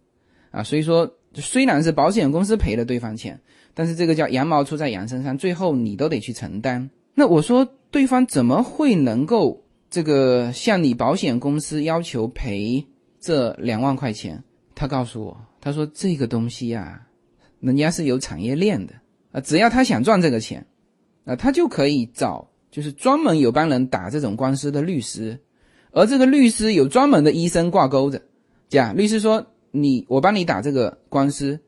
[0.50, 3.40] 啊，所以说虽然是保险公司赔了对方钱，
[3.75, 6.90] 但是这个叫羊毛出在羊身上，最后你都得去承担。
[7.14, 12.87] 那我说对方怎么会能够这个向你保险公司要求赔
[13.21, 14.43] 这两万块钱？
[14.75, 15.37] 他告诉我。
[15.62, 17.03] 他说：“这个东西呀，
[17.61, 18.95] 人家是有产业链的
[19.31, 20.66] 啊，只要他想赚这个钱，
[21.27, 25.38] 啊，他就可以找，就是专门有帮人打这种官司的律师，
[25.90, 28.23] 而这个律师有专门的医生挂钩着。
[28.71, 31.61] 这样，律师说你我帮你打这个官司，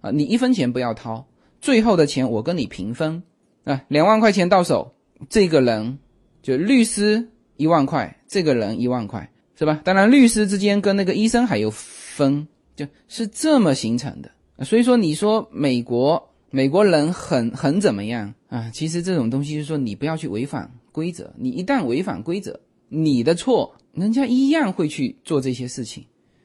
[0.00, 1.26] 啊，你一分钱不要掏，
[1.60, 3.22] 最后的钱我跟你平分
[3.64, 4.94] 啊，两万块钱到手，
[5.28, 5.98] 这个人
[6.42, 9.80] 就律师一万块，这个人一万块，是吧？
[9.84, 14.28] 当然，律师之间跟那个医生还有分。”就是这么形成的，
[14.64, 18.68] 所以说你说美国美国人很很怎么样啊？
[18.74, 26.04] 其实这种东西就是说你不要去违反规则，你一旦违反规则，你的错，人家一样会去做这些事情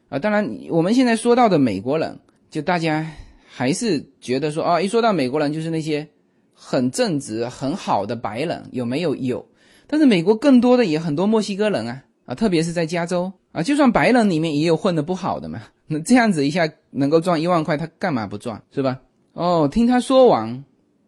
[0.09, 0.19] 啊。
[0.19, 2.19] 当然，我们现在说到的美国人，
[2.49, 3.09] 就大家
[3.47, 6.07] 还是觉得说啊，一说到美国人就是那些
[6.53, 9.15] 很正直很好的白人，有没有？
[9.15, 9.47] 有，
[9.87, 15.61] 但是美国更多的也很多墨西哥人啊啊，特别是在加州啊，就算白人里面也有混得不好的嘛。
[15.91, 18.99] 那这样子一下能够赚一万块，他干嘛不赚，是吧？
[19.33, 20.63] 哦，听他说完，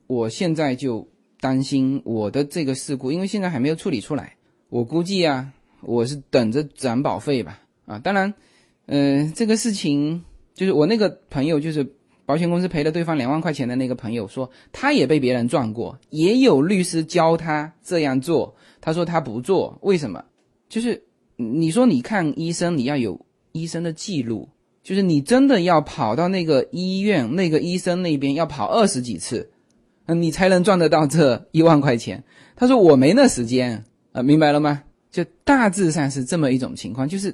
[0.08, 1.08] 我现在就
[1.40, 4.34] 担心我的这个事故，因为现在还没有处理出来。
[4.70, 7.60] 我估计啊，我是等着攒保费吧。
[7.86, 8.34] 啊，当然，
[8.94, 10.22] 嗯，这个事情
[10.54, 18.54] 就是我那个朋友，就是保险公司赔了对方两万块钱的那个朋友说，他也被别人撞过，也有律师教他这样做。
[18.82, 20.22] 他说他不做，为什么？
[20.68, 21.02] 就是
[21.38, 24.50] 你说你看医生，你要有医生的记录。
[24.84, 29.48] 就是你真的要跑到那个医院、那个医生那边要跑二十几次，
[30.08, 32.22] 嗯，你才能赚得到这一万块钱。
[32.56, 34.84] 他说我没那时间啊，明白了吗？
[35.12, 37.08] 就大致上是这么一种情况。
[37.08, 37.34] 就是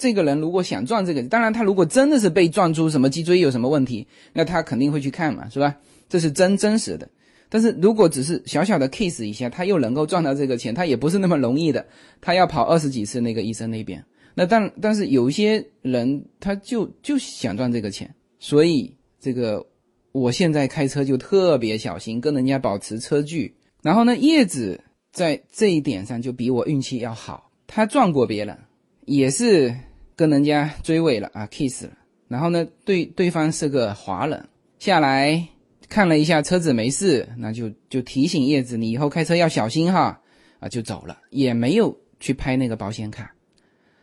[0.00, 5.76] 这个人如果想赚这个，当然他如果真的是被撞出什么脊椎有什么问题，那他肯定会去看嘛，是吧？
[6.08, 7.06] 这是真真实的。
[7.50, 11.84] 但是如果只是小小的 case 一下，他又能够赚到这个钱，他也不是那么容易的。
[12.22, 14.02] 他要跑二十几次那个医生那边。
[14.34, 19.66] 那但但是有一些人他就就想赚这个钱，所以这个
[20.12, 23.54] 我现在开车就特别小心，跟人家保持车距。
[23.82, 24.80] 然后呢，叶子
[25.12, 28.56] 在这一点上就比我运气要好，他撞过别人，
[29.04, 29.74] 也是
[30.20, 31.92] 跟人家追尾了啊，kiss 了。
[32.28, 34.46] 然后呢，对对方是个华人，
[34.78, 35.48] 下来
[35.88, 40.20] 看了一下车子没事，那就就提醒叶子你以后开车要小心哈，
[40.58, 43.34] 啊就走了，也没有去拍那个保险卡。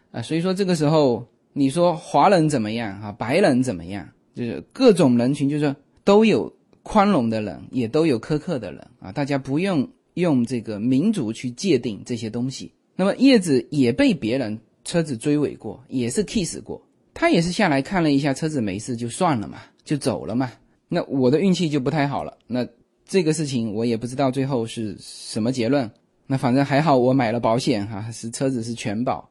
[0.09, 3.11] 啊，所以说这个时候你说华人怎么样啊？
[3.11, 4.09] 白人怎么样？
[4.33, 6.51] 就是各种人群，就是都有
[6.81, 9.11] 宽容的人，也都有苛刻的人啊。
[9.11, 12.73] 大家不用用这个民族去界定这些东西。
[12.95, 16.81] 那么叶子也被别人车子追尾过，也是 kiss 过，
[17.13, 20.49] 他也是下来看了一下车子没事就算了嘛，就走了嘛。
[20.87, 22.37] 那我的运气就不太好了。
[22.47, 22.65] 那
[23.05, 25.91] 这个事情我也不知道最后是什么结论。
[26.25, 29.29] 那反正还好，我买了保险哈，是车子是全保。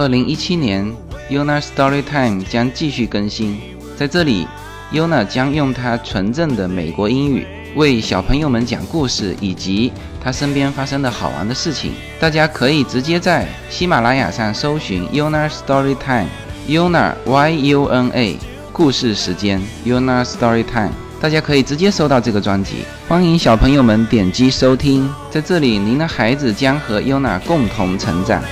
[0.00, 0.90] 二零一七年
[1.30, 3.60] ，Yuna Story Time 将继续更新。
[3.98, 4.48] 在这里
[4.94, 7.46] ，Yuna 将用她纯正的美国英语
[7.76, 11.92] 为小朋友们讲故事，以及她身边发生的好玩的事情。
[12.18, 18.38] 大家可以直接在喜马拉雅上搜寻 Yuna Story Time，Yuna Y U N A
[18.72, 22.86] 故事时间 Yuna Story Time，大家可以直接收到这个专辑。
[23.06, 28.42] 欢迎小朋友们点击收听，在这里，您的孩子将和 Yuna 共同成长。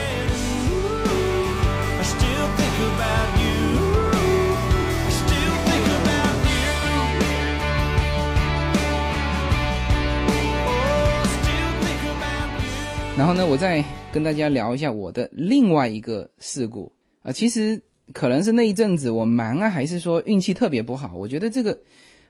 [13.18, 16.92] 然后呢，我再跟大家聊一下我的另外一个事故
[17.22, 21.16] 啊、其实可能是那一阵子我忙啊，还是说运气特别不好？
[21.16, 21.76] 我觉得这个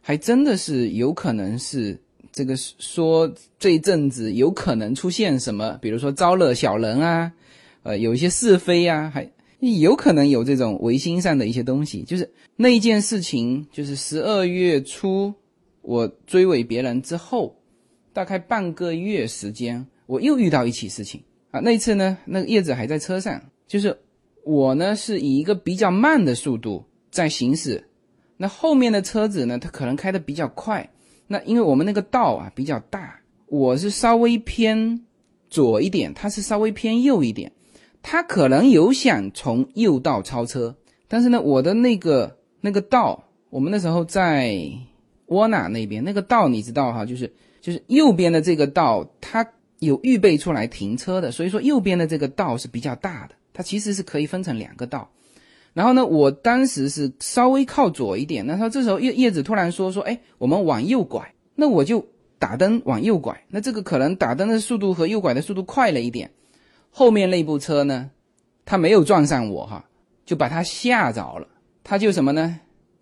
[0.01, 2.01] 还真的是有可能是
[2.33, 7.31] 这个说这一阵子有可能出现什么，比如说招惹小人啊，
[7.83, 9.31] 呃，有一些是非啊，还
[9.61, 12.03] 有可能有这种违心上的一些东西。
[12.03, 15.35] 就是那一件事情，就是十二月初
[15.83, 17.55] 我追尾别人之后，
[18.15, 21.23] 大概半个月时间，我又遇到一起事情。
[21.53, 21.61] 啊。
[21.61, 23.97] 那一次呢，那个叶子还在车上，就是
[24.43, 27.85] 我呢是以一个比较慢的速度在行驶，
[28.39, 30.91] 那后面的车子呢，它可能开得比较快。
[31.27, 35.05] 那因为我们那个道啊比较大，我是稍微偏
[35.51, 37.53] 左一点，他是稍微偏右一点，
[38.03, 40.75] 他可能有想从右道超车，
[41.07, 44.59] 但是呢，我的那个那个道，我们那时候在
[45.27, 47.31] 沃纳那边那个道，你知道哈，就是
[47.61, 49.47] 就是右边的这个道，它
[49.81, 55.11] 有预备出来停车的，所以说右边的这个道是比较大的，它其实是可以分成两个道。
[55.75, 62.05] 然后呢，我当时是稍微靠左一点，那他这时候叶叶子突然说说，哎，我们往右拐，那我就
[62.39, 66.31] 打灯往右拐，那这个可能打灯的速度和右拐的速度快了一点，
[66.91, 68.11] 后面那部车呢，
[68.65, 69.85] 他没有撞上我哈，
[70.27, 71.47] 就把他吓着了，
[71.85, 72.59] 他就什么呢？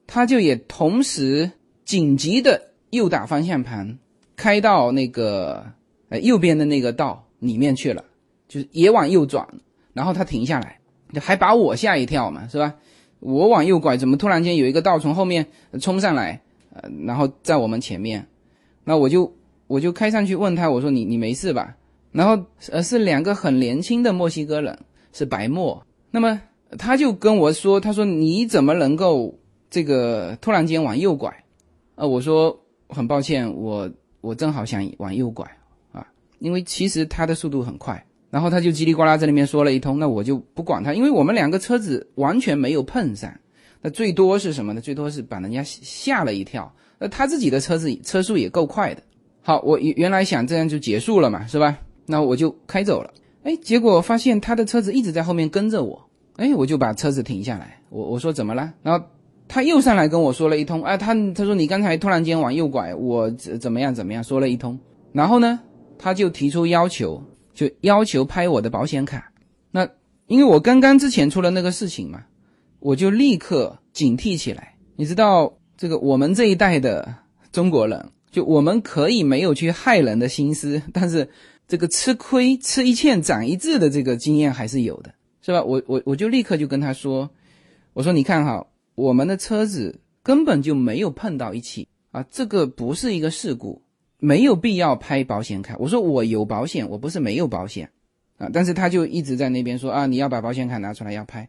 [0.07, 1.51] 他就也同时
[1.85, 3.99] 紧急的右打方向盘，
[4.37, 5.65] 开到那个
[6.09, 8.05] 呃右边的那个道里面去了，
[8.49, 9.47] 就是也往右转，
[9.93, 10.79] 然后他停下来。
[11.21, 12.75] 还把我吓一跳嘛，是吧？
[13.21, 15.47] 我往右拐，怎么突然间有一个道从后面
[15.81, 16.43] 冲上来，
[16.75, 18.27] 呃，然后在我们前面，
[18.85, 19.33] 那我就
[19.69, 21.77] 我就开上去问他，我说你你没事吧？
[22.11, 24.77] 然后呃是两个很年轻的墨西哥人，
[25.13, 26.43] 是白墨，那么
[26.77, 29.39] 他就跟我说，他说你怎么能够
[29.71, 31.33] 这个突然间往右拐？
[31.95, 33.89] 呃，我说很抱歉，我
[34.21, 35.49] 我正好想往右拐，
[36.39, 38.05] 因为其实他的速度很快。
[38.29, 43.33] 然后他就叽里呱啦在那边说了一通，那我就不管他，因为我们两个车子完全没有碰上，
[43.81, 44.81] 那最多是什么呢？
[44.81, 46.71] 最多是把人家吓了一跳。
[46.99, 49.03] 那他自己的车子车速也够快的。
[49.43, 51.79] 好，我原来想这样就结束了嘛，是吧？
[52.05, 53.11] 那我就开走了。
[53.45, 56.09] 哎，结果发现他的车子一直在后面跟着我。
[56.37, 58.75] 哎，我就把车子停下来，我我说怎么了？
[58.83, 59.07] 然后
[59.47, 64.79] 他又上来跟我说了一通，哎，他他说你刚才突然间往右拐，我怎么样怎么样说了一通。
[65.13, 65.61] 然后呢，
[65.99, 67.23] 他就提出要求。
[67.57, 69.33] 就要求拍我的保险卡，
[69.71, 69.89] 那
[70.27, 72.23] 因为我刚刚之前出了那个事情嘛，
[72.81, 74.77] 我就立刻警惕起来。
[74.95, 77.15] 你知道，这个我们这一代的
[77.51, 81.31] 中国人，就我们可以没有去害人的心思，但是
[81.67, 85.65] 这个吃亏吃一堑长一智的这个经验还是有的，是吧？
[85.65, 87.31] 我我我就立刻就跟他说，
[87.95, 88.67] 我说你看哈，
[88.97, 93.81] 我们的车子根本就没有碰到一起啊，这个不是一个事故。
[94.19, 95.77] 没有必要拍保险卡。
[95.79, 97.91] 我说我有保险，我不是没有保险
[98.39, 98.49] 啊。
[98.53, 101.49] 但是他就一直在那边说啊，你要把保险卡拿出来要拍。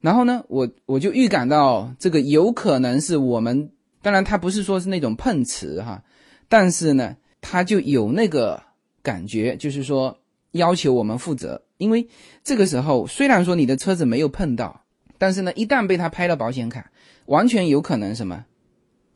[0.00, 3.70] 然后呢，我我就预感到这个有可能是我们，
[4.02, 6.02] 当然他不是说是那种碰瓷哈，
[6.48, 8.62] 但是呢，他就有那个
[9.02, 10.18] 感觉，就是说
[10.52, 11.62] 要求我们负责。
[11.78, 12.08] 因为
[12.42, 14.84] 这个时候虽然说你的车子没有碰到，
[15.18, 16.90] 但是呢，一旦被他拍了保险卡，
[17.26, 18.44] 完全有可能什么？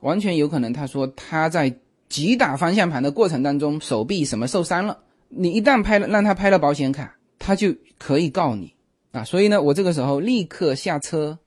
[0.00, 1.74] 完全有可能他说他在。
[2.10, 4.98] 急打方向盘的过程当中，手臂什么受伤了？
[5.28, 8.74] 你一旦拍了，让他拍了保险卡，他就可以告你
[9.12, 9.22] 啊！
[9.22, 11.38] 所以呢，我这个时候立刻下车，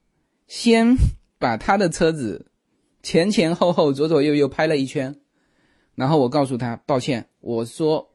[0.48, 0.96] 先
[1.38, 2.48] 把他的车子
[3.04, 5.14] 前前后后、左左右右拍了一圈，
[5.96, 8.12] 然后我告诉他：抱歉，我说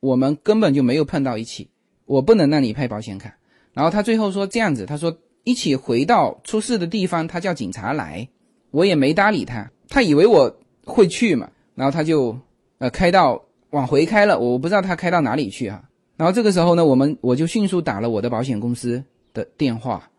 [0.00, 1.68] 我们根本就没有碰到一起，
[2.06, 3.36] 我不能让你拍保险卡。
[3.74, 8.26] 然后他最后说这样子，他说一起回到出事的地方，他叫警察来，
[8.70, 11.50] 我也没搭理他，他以为我会去嘛。
[11.80, 12.36] 然后他就，
[12.76, 15.82] 呃，开到往回开了，我不知道他开到哪里去啊。
[16.18, 19.02] 然后这个时候呢，我们我就迅速打了我的保险公司
[19.32, 20.10] 的电话，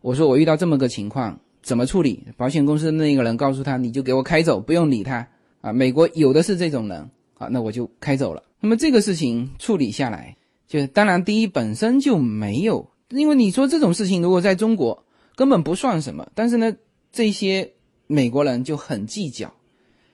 [0.00, 2.24] 我说我遇到这么个情况，怎么处理？
[2.36, 5.26] 保险公司的那个人告诉他，你就给我开走，不用理他
[5.60, 5.72] 啊。
[5.72, 8.40] 美国有的是这种人啊，那我就开走了。
[8.60, 10.36] 那么这个事情处理下来，
[10.68, 16.72] 就当然第一本身就没有，因为你说这种事情如果在中国根本不算什么，但是呢，
[17.10, 17.72] 这些
[18.06, 19.52] 美国人就很计较。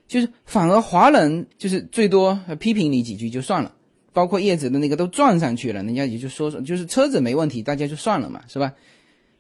[0.09, 3.73] 就是反而华人就是最多批评你几句就算了，
[4.13, 8.73] 包括叶子的那个都撞上去了，人家也就说说，就是车子没问题，大家就算了嘛，是吧？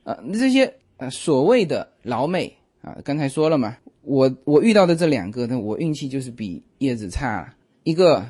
[0.04, 7.52] 呃，这些呃所谓的老美啊，刚才说了嘛，我我遇到的这两个，那我运气就是比叶子差。
[7.82, 8.24] 一个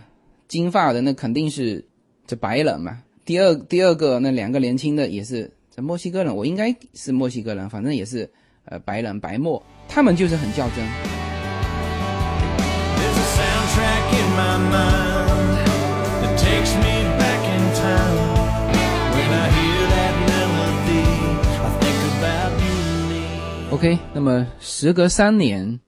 [0.46, 1.84] 金发的，那肯定是
[2.26, 3.02] 这白人嘛。
[3.24, 8.30] 第二第二个那两个年轻的也是这墨西哥人，我应该是墨西哥人，反正也是
[8.64, 11.27] 呃白人白墨，他们就是很较真。
[23.70, 25.78] OK，那么时隔三年，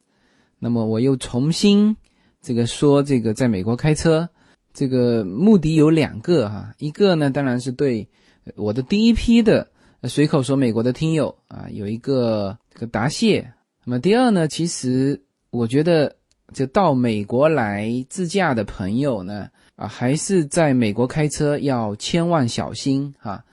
[0.61, 1.97] 那么我又重新
[2.41, 4.29] 这个说这个在美国开车，
[4.73, 8.09] 这个目的有两个哈，一个呢当然是对
[8.55, 9.67] 我的第一批的
[10.05, 13.53] 随口说美国的听友啊有一个这个答谢。
[13.85, 15.21] 那么第二呢，其实
[15.51, 16.15] 我觉得
[16.53, 23.45] 就到美国来自驾的朋友呢啊，还是在美国开车要千万小心哈。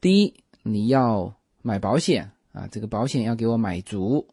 [0.00, 2.30] 第一，你要买保险。
[2.52, 4.26] 啊，这个保险要给我买足，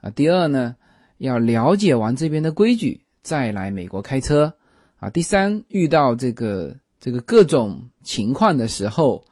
[0.00, 0.74] 啊，第二呢，
[1.18, 4.50] 要了解完这边的规矩再来美国开车，
[4.98, 9.22] 啊，第三，遇到这个这个各种情况的时候，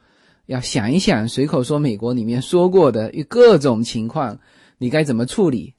[0.45, 4.37] 要想一想随口说美国里面说过的各种情况，
[4.77, 5.73] 你该怎么处理？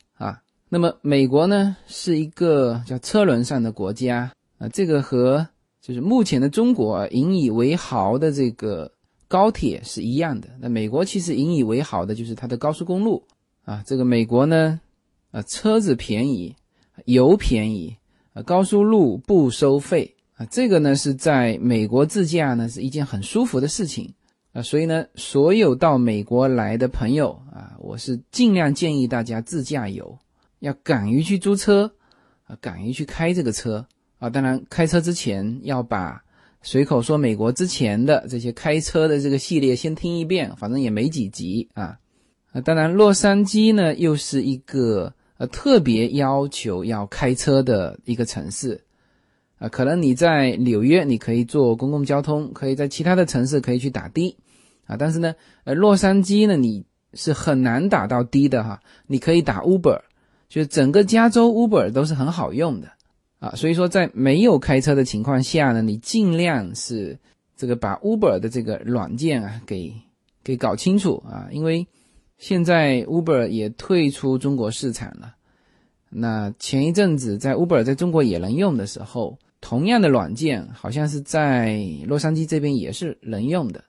[0.70, 5.46] 那么美国呢是一个叫车轮上的国家啊，这个和
[5.82, 8.90] 就是目前的中国引以为豪的这个。
[9.30, 13.22] 高铁是一样的，那美国其实引以为豪的就是它的高速公路
[13.64, 13.80] 啊。
[13.86, 14.80] 这个美国呢，
[15.30, 16.56] 啊车子便宜，
[17.04, 17.96] 油便宜，
[18.32, 20.44] 啊高速路不收费啊。
[20.46, 24.12] 这个呢是在美国自驾呢是一件很舒服的事情
[24.52, 24.60] 啊。
[24.62, 30.18] 所以呢，所有到美国来的朋友啊，我是尽量建议大家自驾游，
[30.60, 31.92] 要敢于去租车
[32.44, 33.84] 啊，敢于去开这个车
[34.18, 34.30] 啊。
[34.30, 36.22] 当然，开车之前要把。
[36.62, 41.98] 随口说美国之前的这些开车的这个系列，先听一遍，反正也没几集啊。
[42.52, 48.78] 啊，当然洛杉矶呢又是一个呃特别要求要开车的一个城市
[49.56, 49.70] 啊。
[49.70, 54.36] 可能你在纽约你可以坐公共交通，可以在其他的城市可以去打的
[54.84, 55.34] 啊，但是呢，
[55.64, 56.84] 呃洛杉矶呢你
[57.14, 58.78] 是很难打到的的哈。
[59.06, 59.98] 你可以打 Uber，
[60.50, 62.88] 就整个加州 Uber 都是很好用的。
[63.38, 67.18] 啊，所以说在没有开车的情况下呢，你尽量是
[67.56, 69.90] 这个把 Uber 的这个软件啊给
[70.44, 71.86] 给搞清楚啊，因为
[72.36, 75.34] 现在 Uber 也退出中国市场了。
[76.10, 83.82] 那前一阵子在 Uber 在中国也能用的时候，同样的软件好像是在洛杉矶这边也是能用的，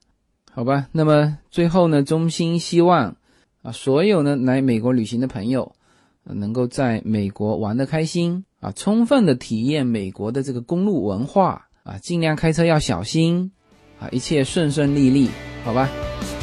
[0.54, 0.88] 好吧？
[0.94, 3.18] 那么最后呢，衷心希望
[3.64, 5.76] 啊，所有呢来美国旅行的朋友
[6.24, 8.46] 能够在美国玩得开心。
[8.60, 13.52] 啊，充分的体验美国的这个公路文化啊，尽量开车要小心
[14.00, 15.30] 啊，一切顺顺利利，
[15.64, 15.90] 好吧？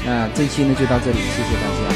[0.05, 1.88] 那这期呢就到这里，谢谢大家。